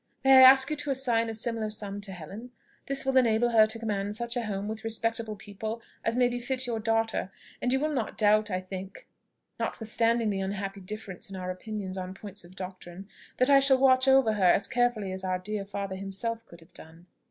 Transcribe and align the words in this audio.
May 0.25 0.35
I 0.35 0.41
ask 0.41 0.71
you 0.71 0.75
to 0.77 0.89
assign 0.89 1.29
a 1.29 1.33
similar 1.35 1.69
sum 1.69 2.01
to 2.01 2.11
Helen? 2.11 2.49
This 2.87 3.05
will 3.05 3.17
enable 3.17 3.49
her 3.51 3.67
to 3.67 3.77
command 3.77 4.15
such 4.15 4.35
a 4.35 4.41
home 4.47 4.67
with 4.67 4.83
respectable 4.83 5.35
people 5.35 5.79
as 6.03 6.17
may 6.17 6.27
befit 6.27 6.65
your 6.65 6.79
daughter; 6.79 7.29
and 7.61 7.71
you 7.71 7.79
will 7.79 7.93
not 7.93 8.17
doubt, 8.17 8.49
I 8.49 8.61
think, 8.61 9.07
notwithstanding 9.59 10.31
the 10.31 10.41
unhappy 10.41 10.81
difference 10.81 11.29
in 11.29 11.35
our 11.35 11.51
opinions 11.51 11.99
on 11.99 12.15
points 12.15 12.43
of 12.43 12.55
doctrine, 12.55 13.07
that 13.37 13.51
I 13.51 13.59
shall 13.59 13.77
watch 13.77 14.07
over 14.07 14.33
her 14.33 14.51
as 14.51 14.67
carefully 14.67 15.11
as 15.11 15.23
our 15.23 15.37
dear 15.37 15.65
father 15.65 15.95
himself 15.95 16.47
could 16.47 16.61
have 16.61 16.73
done." 16.73 17.05